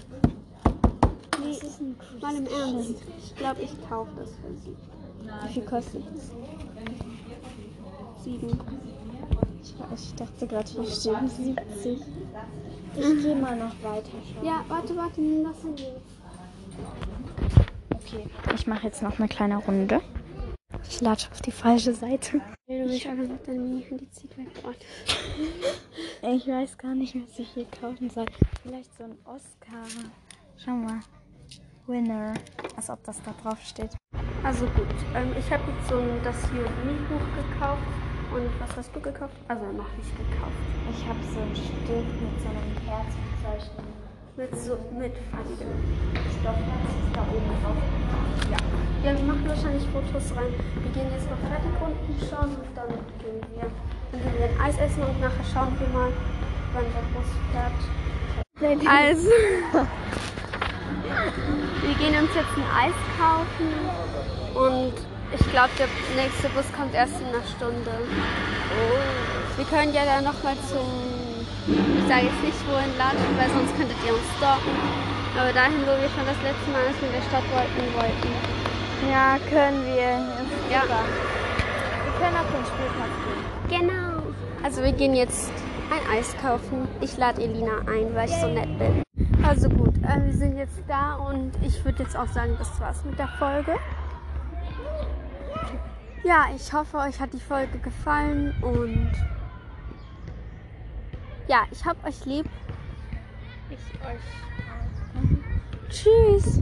Nee, 1.42 1.58
das 1.60 1.62
ist 1.62 1.80
ein 1.80 1.96
cooles 1.98 2.22
mal 2.22 2.36
im 2.36 2.46
Ernst, 2.46 3.02
ich 3.18 3.34
glaube, 3.36 3.62
ich 3.62 3.88
kaufe 3.88 4.10
das 4.16 4.30
für 4.30 4.54
sie. 4.62 4.76
Wie 5.46 5.52
viel 5.52 5.64
kostet 5.64 6.02
es? 6.14 6.30
Sieben. 8.22 8.58
Ich, 9.94 10.14
dachte 10.14 10.46
gerade, 10.46 10.68
hier 10.68 10.86
stehen 10.86 11.28
70. 11.28 12.00
Ich 12.96 13.22
gehe 13.22 13.36
mal 13.36 13.56
noch 13.56 13.74
weiter 13.82 14.08
schauen. 14.10 14.44
Ja, 14.44 14.64
warte, 14.68 14.96
warte, 14.96 15.20
nimm 15.20 15.44
das 15.44 15.62
Handy. 15.62 15.86
Okay, 17.94 18.26
ich 18.54 18.66
mache 18.66 18.86
jetzt 18.86 19.02
noch 19.02 19.18
eine 19.18 19.28
kleine 19.28 19.56
Runde. 19.58 20.00
Ich 20.88 21.00
latsche 21.00 21.30
auf 21.30 21.42
die 21.42 21.50
falsche 21.50 21.92
Seite. 21.92 22.40
Zieht 22.66 23.06
weg. 24.38 24.48
Warte. 24.62 24.86
Ich 26.22 26.46
weiß 26.46 26.78
gar 26.78 26.94
nicht, 26.94 27.14
was 27.14 27.38
ich 27.38 27.48
hier 27.50 27.66
kaufen 27.80 28.10
soll. 28.10 28.26
Vielleicht 28.62 28.96
so 28.96 29.04
ein 29.04 29.16
Oscar. 29.24 29.84
Schau 30.56 30.72
mal. 30.72 31.00
Winner. 31.86 32.34
Als 32.76 32.90
ob 32.90 33.02
das 33.04 33.22
da 33.22 33.32
drauf 33.42 33.58
steht. 33.62 33.90
Also 34.42 34.66
gut, 34.66 34.86
ähm, 35.14 35.32
ich 35.38 35.50
habe 35.50 35.62
jetzt 35.70 35.88
so 35.88 35.96
ein, 35.96 36.20
das 36.22 36.36
hier 36.50 36.64
Buch 37.08 37.24
gekauft. 37.34 37.80
Und 38.34 38.50
was 38.60 38.76
hast 38.76 38.94
du 38.94 39.00
gekauft? 39.00 39.34
Also 39.48 39.64
noch 39.72 39.90
nicht 39.96 40.14
gekauft. 40.16 40.52
Ich 40.90 41.06
habe 41.06 41.18
so 41.32 41.40
einen 41.40 41.54
Stift 41.54 42.20
mit 42.20 42.40
so 42.42 42.48
einem 42.50 42.76
Herzbezeichnen. 42.84 43.86
Mit 44.36 44.52
so 44.58 44.76
mit 44.98 45.14
Farbe. 45.30 45.54
Stoffherz 45.54 46.90
ist 46.90 47.14
da 47.14 47.22
oben 47.22 47.54
drauf. 47.62 47.78
Ja. 48.50 48.58
Ja, 49.04 49.12
wir 49.16 49.24
machen 49.24 49.48
wahrscheinlich 49.48 49.86
Fotos 49.88 50.34
rein. 50.36 50.52
Wir 50.82 50.90
gehen 50.92 51.10
jetzt 51.12 51.30
noch 51.30 51.38
fertig 51.48 51.70
unten 51.80 52.18
schauen 52.28 52.50
und 52.50 52.74
dann 52.74 52.88
gehen 53.22 53.40
wir. 53.54 53.70
Dann 54.12 54.20
gehen 54.20 54.36
wir 54.38 54.46
ein 54.50 54.60
Eis 54.60 54.76
essen 54.78 55.02
und 55.02 55.18
nachher 55.20 55.44
schauen 55.52 55.74
wir 55.78 55.88
mal, 55.88 56.12
wann 56.74 56.84
der 56.84 57.04
Bus 57.14 57.28
fährt. 57.52 57.72
Also, 58.88 59.30
wir 61.86 61.94
gehen 61.94 62.18
uns 62.18 62.34
jetzt 62.34 62.50
ein 62.58 62.66
Eis 62.74 62.98
kaufen 63.14 63.70
und 64.54 64.92
ich 65.30 65.50
glaube, 65.50 65.70
der 65.78 65.86
nächste 66.18 66.48
Bus 66.50 66.66
kommt 66.74 66.94
erst 66.94 67.14
in 67.20 67.30
einer 67.30 67.46
Stunde. 67.46 67.94
Wir 69.56 69.64
können 69.66 69.94
ja 69.94 70.04
dann 70.04 70.24
nochmal 70.24 70.54
zum, 70.66 70.86
ich 71.66 72.06
sage 72.08 72.26
jetzt 72.26 72.42
nicht 72.42 72.62
wohin 72.66 72.90
latschen, 72.98 73.30
weil 73.38 73.50
sonst 73.50 73.76
könntet 73.78 73.96
ihr 74.06 74.14
uns 74.14 74.26
stalken. 74.38 74.74
Aber 75.38 75.52
dahin, 75.52 75.82
wo 75.86 75.94
wir 75.94 76.10
schon 76.10 76.26
das 76.26 76.40
letzte 76.42 76.70
Mal 76.74 76.90
in 76.90 77.12
der 77.14 77.22
Stadt 77.28 77.46
wollten, 77.54 77.82
wollten. 77.94 78.32
Ja, 79.10 79.38
können 79.50 79.84
wir. 79.86 80.18
Ja. 80.72 80.82
Wir 80.82 82.12
können 82.18 82.36
auf 82.36 82.50
den 82.50 82.64
Spielplatz 82.66 83.14
gehen. 83.68 83.80
Genau. 83.80 84.22
Also 84.62 84.82
wir 84.82 84.92
gehen 84.92 85.14
jetzt 85.14 85.52
ein 85.90 86.18
Eis 86.18 86.34
kaufen. 86.40 86.88
Ich 87.00 87.16
lade 87.16 87.42
Elina 87.42 87.78
ein, 87.86 88.14
weil 88.14 88.28
ich 88.28 88.36
so 88.36 88.48
nett 88.48 88.78
bin. 88.78 89.02
Also 89.46 89.68
äh, 90.06 90.24
wir 90.24 90.32
sind 90.32 90.56
jetzt 90.56 90.82
da 90.86 91.14
und 91.14 91.52
ich 91.62 91.84
würde 91.84 92.02
jetzt 92.02 92.16
auch 92.16 92.28
sagen, 92.28 92.56
das 92.58 92.80
war's 92.80 93.04
mit 93.04 93.18
der 93.18 93.28
Folge. 93.28 93.76
Ja, 96.24 96.46
ich 96.54 96.72
hoffe, 96.72 96.96
euch 96.98 97.20
hat 97.20 97.32
die 97.32 97.40
Folge 97.40 97.78
gefallen 97.78 98.54
und 98.62 99.12
ja, 101.48 101.64
ich 101.70 101.84
hab 101.84 102.04
euch 102.04 102.24
lieb. 102.24 102.46
Ich 103.70 103.78
euch. 104.04 104.20
Tschüss. 105.88 106.60